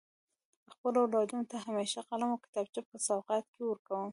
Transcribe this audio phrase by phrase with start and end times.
[0.73, 4.05] خپلو اولادونو ته همیشه قلم او کتابچه په سوغات کي ورکړئ.